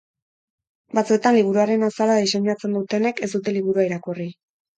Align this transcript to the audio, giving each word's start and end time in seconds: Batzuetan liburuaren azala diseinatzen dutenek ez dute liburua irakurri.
Batzuetan 0.99 1.37
liburuaren 1.39 1.89
azala 1.89 2.15
diseinatzen 2.25 2.75
dutenek 2.79 3.23
ez 3.29 3.31
dute 3.37 3.55
liburua 3.61 3.87
irakurri. 3.93 4.29